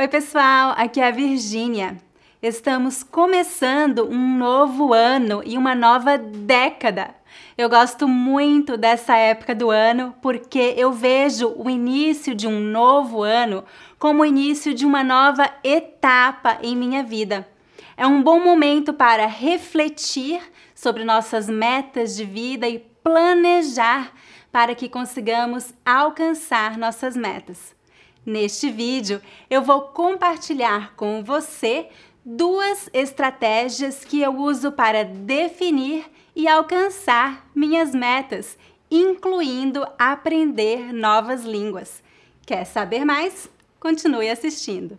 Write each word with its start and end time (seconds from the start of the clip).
Oi, 0.00 0.08
pessoal, 0.08 0.72
aqui 0.78 0.98
é 0.98 1.08
a 1.08 1.10
Virgínia. 1.10 1.98
Estamos 2.42 3.02
começando 3.02 4.08
um 4.08 4.38
novo 4.38 4.94
ano 4.94 5.42
e 5.44 5.58
uma 5.58 5.74
nova 5.74 6.16
década. 6.16 7.14
Eu 7.54 7.68
gosto 7.68 8.08
muito 8.08 8.78
dessa 8.78 9.14
época 9.14 9.54
do 9.54 9.68
ano 9.68 10.14
porque 10.22 10.72
eu 10.74 10.90
vejo 10.90 11.54
o 11.54 11.68
início 11.68 12.34
de 12.34 12.46
um 12.46 12.60
novo 12.60 13.22
ano 13.22 13.62
como 13.98 14.22
o 14.22 14.24
início 14.24 14.72
de 14.72 14.86
uma 14.86 15.04
nova 15.04 15.50
etapa 15.62 16.56
em 16.62 16.74
minha 16.74 17.02
vida. 17.02 17.46
É 17.94 18.06
um 18.06 18.22
bom 18.22 18.40
momento 18.40 18.94
para 18.94 19.26
refletir 19.26 20.40
sobre 20.74 21.04
nossas 21.04 21.46
metas 21.46 22.16
de 22.16 22.24
vida 22.24 22.66
e 22.66 22.78
planejar 23.04 24.14
para 24.50 24.74
que 24.74 24.88
consigamos 24.88 25.74
alcançar 25.84 26.78
nossas 26.78 27.14
metas. 27.14 27.78
Neste 28.24 28.70
vídeo, 28.70 29.20
eu 29.48 29.62
vou 29.62 29.82
compartilhar 29.82 30.94
com 30.94 31.24
você 31.24 31.88
duas 32.24 32.90
estratégias 32.92 34.04
que 34.04 34.20
eu 34.20 34.36
uso 34.36 34.72
para 34.72 35.04
definir 35.04 36.04
e 36.36 36.46
alcançar 36.46 37.50
minhas 37.54 37.94
metas, 37.94 38.58
incluindo 38.90 39.86
aprender 39.98 40.92
novas 40.92 41.44
línguas. 41.44 42.02
Quer 42.44 42.64
saber 42.64 43.04
mais? 43.04 43.48
Continue 43.78 44.28
assistindo. 44.28 44.98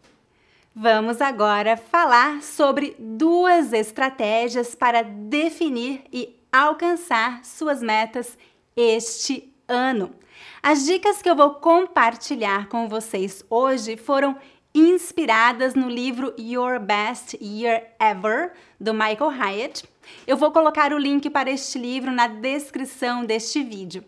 Vamos 0.77 1.21
agora 1.21 1.77
falar 1.77 2.43
sobre 2.43 2.97
duas 2.99 3.71
estratégias 3.71 4.75
para 4.75 5.03
definir 5.03 6.03
e 6.11 6.35
alcançar 6.51 7.45
suas 7.45 7.81
metas 7.81 8.37
este 8.75 9.53
ano. 9.69 10.13
As 10.61 10.83
dicas 10.83 11.21
que 11.21 11.29
eu 11.29 11.35
vou 11.35 11.51
compartilhar 11.51 12.67
com 12.67 12.89
vocês 12.89 13.41
hoje 13.49 13.95
foram 13.95 14.35
inspiradas 14.73 15.75
no 15.75 15.87
livro 15.87 16.35
Your 16.37 16.77
Best 16.81 17.37
Year 17.41 17.81
Ever, 17.97 18.51
do 18.77 18.93
Michael 18.93 19.31
Hyatt. 19.31 19.85
Eu 20.27 20.35
vou 20.35 20.51
colocar 20.51 20.91
o 20.91 20.97
link 20.97 21.29
para 21.29 21.49
este 21.49 21.79
livro 21.79 22.11
na 22.11 22.27
descrição 22.27 23.23
deste 23.23 23.63
vídeo. 23.63 24.03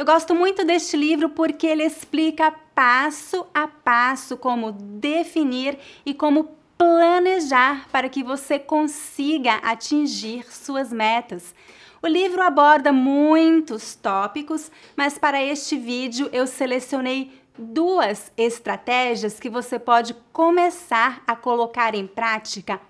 Eu 0.00 0.06
gosto 0.06 0.34
muito 0.34 0.64
deste 0.64 0.96
livro 0.96 1.28
porque 1.28 1.66
ele 1.66 1.84
explica 1.84 2.50
passo 2.74 3.46
a 3.52 3.68
passo 3.68 4.34
como 4.34 4.72
definir 4.72 5.78
e 6.06 6.14
como 6.14 6.56
planejar 6.78 7.86
para 7.92 8.08
que 8.08 8.24
você 8.24 8.58
consiga 8.58 9.56
atingir 9.56 10.50
suas 10.50 10.90
metas. 10.90 11.54
O 12.02 12.06
livro 12.06 12.40
aborda 12.40 12.90
muitos 12.94 13.94
tópicos, 13.94 14.72
mas 14.96 15.18
para 15.18 15.44
este 15.44 15.76
vídeo 15.76 16.30
eu 16.32 16.46
selecionei 16.46 17.38
duas 17.58 18.32
estratégias 18.38 19.38
que 19.38 19.50
você 19.50 19.78
pode 19.78 20.14
começar 20.32 21.22
a 21.26 21.36
colocar 21.36 21.94
em 21.94 22.06
prática 22.06 22.80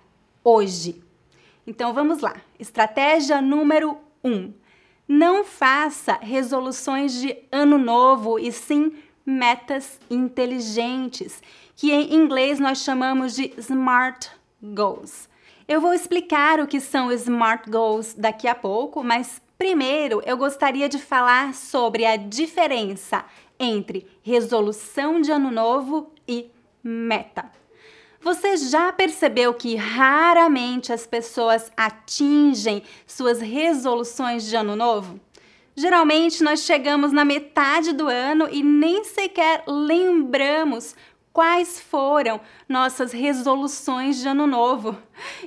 hoje. 0.45 1.03
Então 1.67 1.93
vamos 1.93 2.21
lá. 2.21 2.37
Estratégia 2.57 3.43
número 3.43 3.99
1. 4.23 4.31
Um, 4.33 4.55
não 5.11 5.43
faça 5.43 6.21
resoluções 6.23 7.15
de 7.15 7.37
ano 7.51 7.77
novo 7.77 8.39
e 8.39 8.53
sim 8.53 8.93
metas 9.27 9.99
inteligentes, 10.09 11.43
que 11.75 11.91
em 11.91 12.15
inglês 12.15 12.61
nós 12.61 12.85
chamamos 12.85 13.35
de 13.35 13.53
SMART 13.59 14.29
Goals. 14.63 15.29
Eu 15.67 15.81
vou 15.81 15.93
explicar 15.93 16.61
o 16.61 16.67
que 16.69 16.79
são 16.79 17.11
SMART 17.11 17.69
Goals 17.69 18.15
daqui 18.15 18.47
a 18.47 18.55
pouco, 18.55 19.03
mas 19.03 19.43
primeiro 19.59 20.23
eu 20.25 20.37
gostaria 20.37 20.89
de 20.89 20.99
falar 20.99 21.55
sobre 21.55 22.07
a 22.07 22.15
diferença 22.15 23.25
entre 23.59 24.07
resolução 24.23 25.21
de 25.21 25.33
ano 25.33 25.51
novo 25.51 26.13
e 26.27 26.53
meta. 26.85 27.51
Você 28.23 28.55
já 28.59 28.93
percebeu 28.93 29.55
que 29.55 29.77
raramente 29.77 30.93
as 30.93 31.07
pessoas 31.07 31.73
atingem 31.75 32.83
suas 33.07 33.41
resoluções 33.41 34.45
de 34.45 34.55
ano 34.55 34.77
novo? 34.77 35.19
Geralmente 35.75 36.43
nós 36.43 36.61
chegamos 36.61 37.13
na 37.13 37.25
metade 37.25 37.95
do 37.95 38.09
ano 38.09 38.47
e 38.53 38.63
nem 38.63 39.05
sequer 39.05 39.65
lembramos 39.67 40.95
quais 41.33 41.81
foram 41.81 42.39
nossas 42.69 43.11
resoluções 43.11 44.19
de 44.21 44.29
ano 44.29 44.47
novo. 44.47 44.99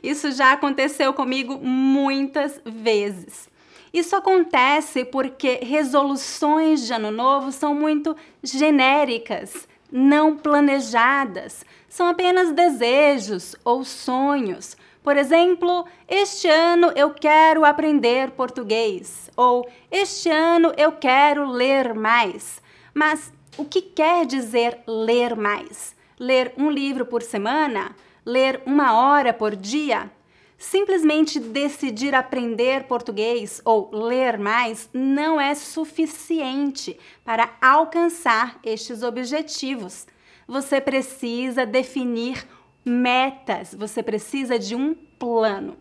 Isso 0.02 0.32
já 0.32 0.54
aconteceu 0.54 1.14
comigo 1.14 1.60
muitas 1.60 2.60
vezes. 2.66 3.48
Isso 3.94 4.16
acontece 4.16 5.06
porque 5.06 5.60
resoluções 5.62 6.88
de 6.88 6.94
ano 6.94 7.12
novo 7.12 7.52
são 7.52 7.76
muito 7.76 8.16
genéricas 8.42 9.68
não 9.94 10.36
planejadas. 10.36 11.64
São 11.88 12.08
apenas 12.08 12.52
desejos 12.52 13.56
ou 13.64 13.86
sonhos. 13.86 14.76
Por 15.04 15.16
exemplo, 15.16 15.86
este 16.08 16.48
ano 16.48 16.92
eu 16.96 17.12
quero 17.12 17.64
aprender 17.64 18.32
português 18.32 19.30
ou 19.38 19.70
este 19.92 20.30
ano 20.30 20.74
eu 20.76 20.94
quero 20.94 21.46
ler 21.46 21.94
mais. 21.94 22.60
Mas 22.92 23.32
o 23.56 23.64
que 23.64 23.82
quer 23.82 24.26
dizer 24.26 24.80
ler 24.88 25.36
mais? 25.36 25.96
Ler 26.20 26.54
um 26.58 26.72
livro 26.72 27.06
por 27.06 27.22
semana? 27.22 27.96
Ler 28.26 28.64
uma 28.66 28.94
hora 28.94 29.32
por 29.32 29.56
dia? 29.56 30.10
Simplesmente 30.58 31.40
decidir 31.40 32.16
aprender 32.16 32.86
português 32.86 33.62
ou 33.66 33.90
ler 33.94 34.38
mais 34.38 34.90
não 34.94 35.40
é 35.40 35.54
suficiente 35.56 36.98
para 37.24 37.56
alcançar 37.62 38.60
estes 38.64 39.04
objetivos. 39.04 40.08
Você 40.48 40.80
precisa 40.80 41.66
definir 41.66 42.48
metas, 42.86 43.74
você 43.74 44.04
precisa 44.04 44.58
de 44.60 44.76
um 44.76 44.94
plano. 44.94 45.78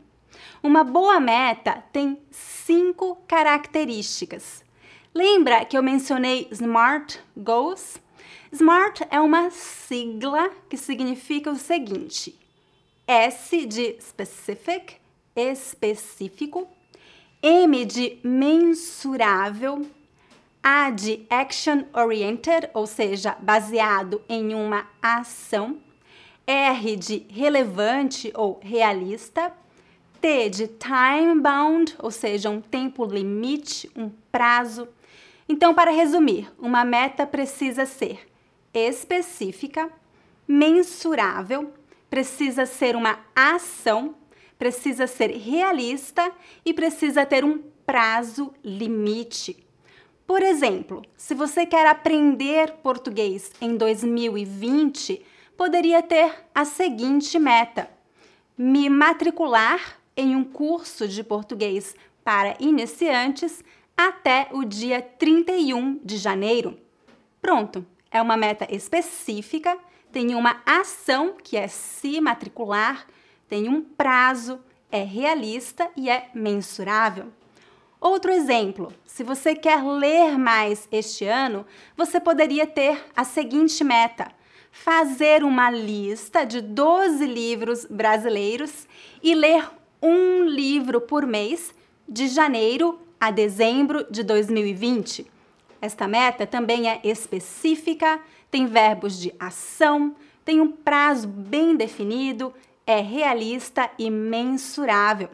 Uma 0.63 0.85
boa 0.85 1.21
meta 1.21 1.83
tem 1.93 2.19
cinco 2.31 3.17
características. 3.27 4.65
Lembra 5.15 5.65
que 5.65 5.77
eu 5.77 5.83
mencionei 5.83 6.49
SMART 6.51 7.19
Goals? 7.37 7.99
SMART 8.53 9.03
é 9.11 9.21
uma 9.21 9.51
sigla 9.51 10.51
que 10.69 10.77
significa 10.77 11.51
o 11.51 11.57
seguinte: 11.57 12.39
S 13.07 13.67
de 13.67 13.97
specific, 14.01 14.97
específico, 15.35 16.69
M 17.43 17.85
de 17.85 18.19
mensurável, 18.23 19.87
A 20.63 20.91
de 20.91 21.27
action 21.29 21.85
oriented, 21.93 22.71
ou 22.73 22.87
seja, 22.87 23.37
baseado 23.41 24.23
em 24.29 24.55
uma 24.55 24.89
ação, 25.03 25.79
R 26.47 26.97
de 26.97 27.27
relevante 27.29 28.33
ou 28.35 28.61
realista, 28.63 29.53
T 30.21 30.49
de 30.51 30.69
time 30.69 31.41
bound, 31.41 31.97
ou 31.99 32.13
seja, 32.13 32.49
um 32.49 32.61
tempo 32.61 33.05
limite, 33.05 33.91
um 33.97 34.09
prazo. 34.31 34.87
Então, 35.49 35.75
para 35.75 35.91
resumir, 35.91 36.49
uma 36.57 36.85
meta 36.85 37.27
precisa 37.27 37.85
ser 37.85 38.29
específica, 38.73 39.91
mensurável, 40.47 41.73
precisa 42.13 42.67
ser 42.67 42.95
uma 42.95 43.21
ação, 43.35 44.15
precisa 44.59 45.07
ser 45.07 45.31
realista 45.31 46.31
e 46.63 46.75
precisa 46.75 47.25
ter 47.25 47.43
um 47.43 47.63
prazo 47.87 48.53
limite. 48.63 49.67
Por 50.27 50.43
exemplo, 50.43 51.01
se 51.17 51.35
você 51.35 51.65
quer 51.65 51.87
aprender 51.87 52.71
português 52.83 53.51
em 53.63 53.79
2020, 53.79 55.25
poderia 55.57 56.03
ter 56.03 56.35
a 56.55 56.67
seguinte 56.67 57.39
meta: 57.39 57.89
me 58.59 58.91
matricular 58.91 59.99
em 60.15 60.37
um 60.37 60.45
curso 60.45 61.09
de 61.09 61.25
português 61.25 61.97
para 62.23 62.59
iniciantes 62.61 63.65
até 63.97 64.49
o 64.53 64.67
dia 64.67 65.01
31 65.01 65.99
de 66.05 66.19
janeiro. 66.19 66.79
Pronto, 67.41 67.87
é 68.11 68.21
uma 68.21 68.37
meta 68.37 68.67
específica, 68.71 69.79
tem 70.13 70.35
uma 70.35 70.61
ação 70.67 71.35
que 71.43 71.57
é 71.57 71.67
se 71.67 72.21
matricular, 72.21 73.07
tem 73.49 73.69
um 73.69 73.81
prazo, 73.81 74.61
é 74.91 75.03
realista 75.03 75.91
e 75.97 76.11
é 76.11 76.29
mensurável. 76.35 77.33
Outro 78.01 78.31
exemplo: 78.31 78.93
se 79.07 79.25
você 79.25 79.55
quer 79.55 79.83
ler 79.83 80.39
mais 80.39 80.87
este 80.93 81.25
ano, 81.25 81.65
você 81.97 82.21
poderia 82.21 82.67
ter 82.67 83.03
a 83.17 83.25
seguinte 83.25 83.83
meta: 83.83 84.31
fazer 84.71 85.43
uma 85.43 85.71
lista 85.71 86.45
de 86.45 86.61
12 86.61 87.25
livros 87.27 87.87
brasileiros 87.87 88.87
e 89.23 89.35
ler 89.35 89.67
um 90.03 90.45
livro 90.45 91.01
por 91.01 91.27
mês 91.27 91.75
de 92.09 92.29
janeiro 92.29 93.01
a 93.19 93.31
dezembro 93.31 94.07
de 94.11 94.23
2020. 94.23 95.31
Esta 95.81 96.07
meta 96.07 96.47
também 96.47 96.89
é 96.89 97.01
específica, 97.03 98.21
tem 98.53 98.67
verbos 98.67 99.19
de 99.19 99.35
ação, 99.41 100.15
tem 100.45 100.61
um 100.61 100.71
prazo 100.71 101.27
bem 101.27 101.75
definido, 101.75 102.53
é 102.87 103.01
realista 103.01 103.91
e 103.99 104.11
mensurável. 104.11 105.31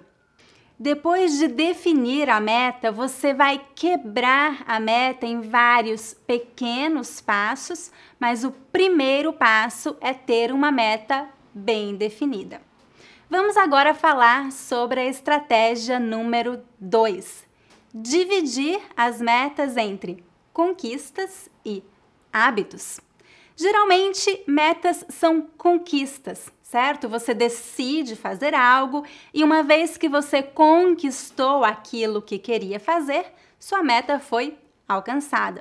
Depois 0.78 1.36
de 1.36 1.48
definir 1.48 2.30
a 2.30 2.38
meta, 2.38 2.92
você 2.92 3.34
vai 3.34 3.60
quebrar 3.74 4.62
a 4.68 4.78
meta 4.78 5.26
em 5.26 5.40
vários 5.40 6.14
pequenos 6.14 7.20
passos, 7.20 7.90
mas 8.20 8.44
o 8.44 8.52
primeiro 8.52 9.32
passo 9.32 9.96
é 10.00 10.14
ter 10.14 10.52
uma 10.52 10.70
meta 10.70 11.28
bem 11.52 11.96
definida. 11.96 12.62
Vamos 13.28 13.56
agora 13.56 13.94
falar 13.94 14.52
sobre 14.52 15.00
a 15.00 15.06
estratégia 15.06 15.98
número 15.98 16.62
2: 16.78 17.44
dividir 17.92 18.80
as 18.96 19.20
metas 19.20 19.76
entre 19.76 20.22
conquistas 20.52 21.50
e 21.64 21.82
hábitos. 22.32 23.07
Geralmente, 23.60 24.44
metas 24.46 25.04
são 25.08 25.42
conquistas, 25.58 26.48
certo? 26.62 27.08
Você 27.08 27.34
decide 27.34 28.14
fazer 28.14 28.54
algo 28.54 29.04
e 29.34 29.42
uma 29.42 29.64
vez 29.64 29.96
que 29.96 30.08
você 30.08 30.44
conquistou 30.44 31.64
aquilo 31.64 32.22
que 32.22 32.38
queria 32.38 32.78
fazer, 32.78 33.26
sua 33.58 33.82
meta 33.82 34.20
foi 34.20 34.56
alcançada. 34.88 35.60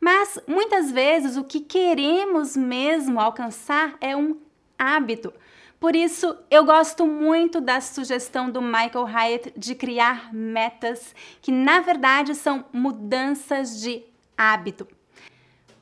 Mas 0.00 0.38
muitas 0.46 0.92
vezes 0.92 1.36
o 1.36 1.42
que 1.42 1.58
queremos 1.58 2.56
mesmo 2.56 3.18
alcançar 3.18 3.96
é 4.00 4.16
um 4.16 4.38
hábito. 4.78 5.34
Por 5.80 5.96
isso, 5.96 6.38
eu 6.48 6.64
gosto 6.64 7.04
muito 7.08 7.60
da 7.60 7.80
sugestão 7.80 8.48
do 8.48 8.62
Michael 8.62 9.04
Hyatt 9.04 9.52
de 9.56 9.74
criar 9.74 10.32
metas 10.32 11.12
que, 11.40 11.50
na 11.50 11.80
verdade, 11.80 12.36
são 12.36 12.64
mudanças 12.72 13.80
de 13.80 14.04
hábito. 14.38 14.86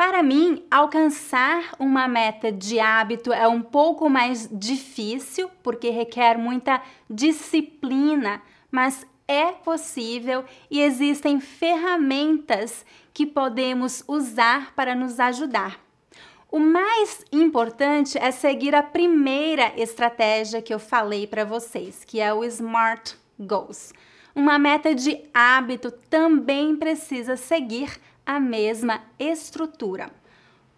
Para 0.00 0.22
mim, 0.22 0.64
alcançar 0.70 1.74
uma 1.78 2.08
meta 2.08 2.50
de 2.50 2.80
hábito 2.80 3.34
é 3.34 3.46
um 3.46 3.60
pouco 3.60 4.08
mais 4.08 4.48
difícil, 4.50 5.50
porque 5.62 5.90
requer 5.90 6.38
muita 6.38 6.80
disciplina, 7.10 8.40
mas 8.70 9.06
é 9.28 9.52
possível 9.52 10.42
e 10.70 10.80
existem 10.80 11.38
ferramentas 11.38 12.82
que 13.12 13.26
podemos 13.26 14.02
usar 14.08 14.74
para 14.74 14.94
nos 14.94 15.20
ajudar. 15.20 15.78
O 16.50 16.58
mais 16.58 17.22
importante 17.30 18.16
é 18.16 18.30
seguir 18.30 18.74
a 18.74 18.82
primeira 18.82 19.70
estratégia 19.76 20.62
que 20.62 20.72
eu 20.72 20.78
falei 20.78 21.26
para 21.26 21.44
vocês, 21.44 22.04
que 22.06 22.20
é 22.20 22.32
o 22.32 22.42
SMART 22.42 23.16
Goals. 23.38 23.92
Uma 24.34 24.58
meta 24.58 24.94
de 24.94 25.20
hábito 25.34 25.90
também 25.90 26.74
precisa 26.74 27.36
seguir 27.36 28.00
a 28.24 28.38
mesma 28.38 29.02
estrutura. 29.18 30.10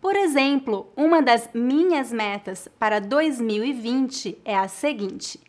Por 0.00 0.16
exemplo, 0.16 0.92
uma 0.96 1.22
das 1.22 1.48
minhas 1.54 2.12
metas 2.12 2.68
para 2.78 3.00
2020 3.00 4.36
é 4.44 4.56
a 4.56 4.66
seguinte: 4.66 5.40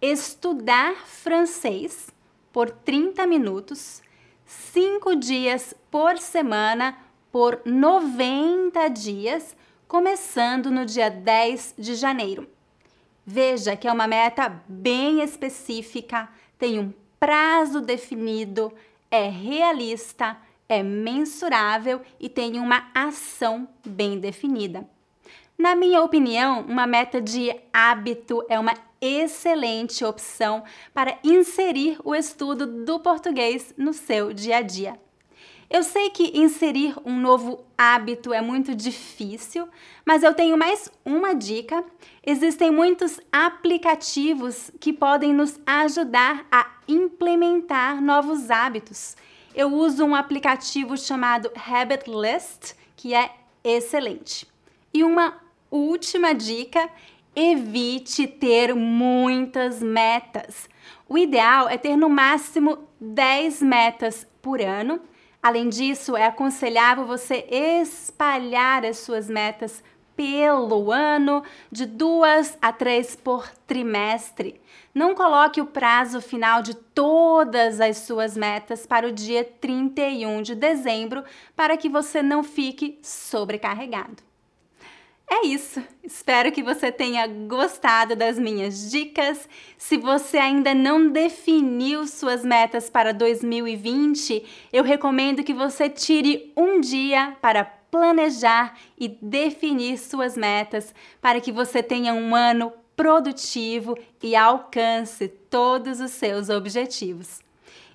estudar 0.00 0.94
francês 1.06 2.08
por 2.52 2.70
30 2.70 3.26
minutos, 3.26 4.00
5 4.46 5.16
dias 5.16 5.74
por 5.90 6.16
semana, 6.18 6.96
por 7.32 7.60
90 7.64 8.88
dias, 8.88 9.56
começando 9.86 10.70
no 10.70 10.86
dia 10.86 11.10
10 11.10 11.74
de 11.76 11.94
janeiro. 11.94 12.48
Veja 13.26 13.76
que 13.76 13.86
é 13.88 13.92
uma 13.92 14.06
meta 14.06 14.62
bem 14.66 15.22
específica, 15.22 16.28
tem 16.58 16.78
um 16.78 16.94
prazo 17.18 17.80
definido, 17.80 18.72
é 19.10 19.28
realista 19.28 20.36
é 20.68 20.82
mensurável 20.82 22.02
e 22.20 22.28
tem 22.28 22.58
uma 22.58 22.90
ação 22.94 23.68
bem 23.84 24.18
definida. 24.18 24.88
Na 25.56 25.74
minha 25.74 26.02
opinião, 26.02 26.60
uma 26.60 26.86
meta 26.86 27.20
de 27.20 27.52
hábito 27.72 28.44
é 28.48 28.58
uma 28.58 28.74
excelente 29.00 30.04
opção 30.04 30.62
para 30.92 31.18
inserir 31.24 31.98
o 32.04 32.14
estudo 32.14 32.84
do 32.84 33.00
português 33.00 33.74
no 33.76 33.92
seu 33.92 34.32
dia 34.32 34.58
a 34.58 34.62
dia. 34.62 35.00
Eu 35.70 35.82
sei 35.82 36.08
que 36.10 36.38
inserir 36.38 36.94
um 37.04 37.20
novo 37.20 37.64
hábito 37.76 38.32
é 38.32 38.40
muito 38.40 38.74
difícil, 38.74 39.68
mas 40.04 40.22
eu 40.22 40.32
tenho 40.32 40.56
mais 40.56 40.90
uma 41.04 41.34
dica. 41.34 41.84
Existem 42.24 42.70
muitos 42.70 43.20
aplicativos 43.30 44.70
que 44.80 44.94
podem 44.94 45.34
nos 45.34 45.60
ajudar 45.66 46.46
a 46.50 46.66
implementar 46.88 48.00
novos 48.00 48.50
hábitos 48.50 49.14
eu 49.58 49.74
uso 49.74 50.04
um 50.04 50.14
aplicativo 50.14 50.96
chamado 50.96 51.50
Habit 51.56 52.08
List, 52.08 52.74
que 52.94 53.12
é 53.12 53.32
excelente. 53.64 54.46
E 54.94 55.02
uma 55.02 55.36
última 55.68 56.32
dica: 56.32 56.88
evite 57.34 58.28
ter 58.28 58.72
muitas 58.72 59.82
metas. 59.82 60.68
O 61.08 61.18
ideal 61.18 61.68
é 61.68 61.76
ter 61.76 61.96
no 61.96 62.08
máximo 62.08 62.88
10 63.00 63.60
metas 63.62 64.24
por 64.40 64.60
ano. 64.60 65.00
Além 65.42 65.68
disso, 65.68 66.16
é 66.16 66.26
aconselhável 66.26 67.04
você 67.04 67.44
espalhar 67.50 68.84
as 68.84 68.98
suas 68.98 69.28
metas 69.28 69.82
pelo 70.18 70.90
ano, 70.90 71.44
de 71.70 71.86
duas 71.86 72.58
a 72.60 72.72
três 72.72 73.14
por 73.14 73.48
trimestre. 73.68 74.60
Não 74.92 75.14
coloque 75.14 75.60
o 75.60 75.66
prazo 75.66 76.20
final 76.20 76.60
de 76.60 76.74
todas 76.74 77.80
as 77.80 77.98
suas 77.98 78.36
metas 78.36 78.84
para 78.84 79.06
o 79.06 79.12
dia 79.12 79.44
31 79.44 80.42
de 80.42 80.56
dezembro 80.56 81.22
para 81.54 81.76
que 81.76 81.88
você 81.88 82.20
não 82.20 82.42
fique 82.42 82.98
sobrecarregado. 83.00 84.16
É 85.30 85.46
isso. 85.46 85.80
Espero 86.02 86.50
que 86.50 86.64
você 86.64 86.90
tenha 86.90 87.24
gostado 87.28 88.16
das 88.16 88.40
minhas 88.40 88.90
dicas. 88.90 89.48
Se 89.76 89.96
você 89.98 90.38
ainda 90.38 90.74
não 90.74 91.10
definiu 91.10 92.08
suas 92.08 92.44
metas 92.44 92.90
para 92.90 93.12
2020, 93.12 94.44
eu 94.72 94.82
recomendo 94.82 95.44
que 95.44 95.54
você 95.54 95.88
tire 95.88 96.52
um 96.56 96.80
dia 96.80 97.36
para 97.40 97.77
planejar 97.90 98.76
e 98.98 99.08
definir 99.08 99.98
suas 99.98 100.36
metas 100.36 100.94
para 101.20 101.40
que 101.40 101.52
você 101.52 101.82
tenha 101.82 102.14
um 102.14 102.34
ano 102.34 102.72
produtivo 102.96 103.96
e 104.22 104.34
alcance 104.34 105.28
todos 105.28 106.00
os 106.00 106.10
seus 106.10 106.48
objetivos. 106.48 107.40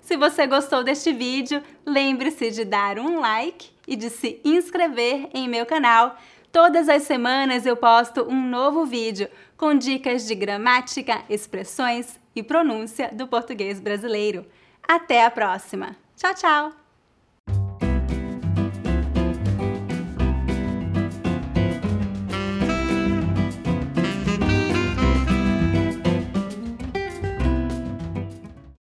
Se 0.00 0.16
você 0.16 0.46
gostou 0.46 0.84
deste 0.84 1.12
vídeo, 1.12 1.60
lembre-se 1.84 2.52
de 2.52 2.64
dar 2.64 3.00
um 3.00 3.18
like 3.18 3.70
e 3.84 3.96
de 3.96 4.08
se 4.08 4.40
inscrever 4.44 5.28
em 5.34 5.48
meu 5.48 5.66
canal 5.66 6.16
Todas 6.52 6.86
as 6.86 7.04
semanas 7.04 7.64
eu 7.64 7.74
posto 7.74 8.28
um 8.28 8.46
novo 8.46 8.84
vídeo 8.84 9.26
com 9.56 9.74
dicas 9.74 10.26
de 10.26 10.34
gramática, 10.34 11.22
expressões 11.30 12.20
e 12.36 12.42
pronúncia 12.42 13.10
do 13.10 13.26
português 13.26 13.80
brasileiro. 13.80 14.44
Até 14.86 15.24
a 15.24 15.30
próxima! 15.30 15.96
Tchau, 16.14 16.34
tchau! 16.34 16.81